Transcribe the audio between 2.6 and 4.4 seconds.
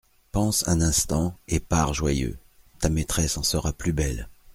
Ta maîtresse en sera plus belle.